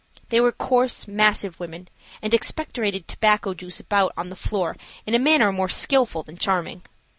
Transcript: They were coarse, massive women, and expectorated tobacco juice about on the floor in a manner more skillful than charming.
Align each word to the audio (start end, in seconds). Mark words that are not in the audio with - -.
They 0.29 0.39
were 0.41 0.51
coarse, 0.51 1.07
massive 1.07 1.59
women, 1.59 1.87
and 2.23 2.33
expectorated 2.33 3.07
tobacco 3.07 3.53
juice 3.53 3.79
about 3.79 4.13
on 4.17 4.29
the 4.29 4.35
floor 4.35 4.75
in 5.05 5.13
a 5.13 5.19
manner 5.19 5.51
more 5.51 5.69
skillful 5.69 6.23
than 6.23 6.37
charming. 6.37 6.81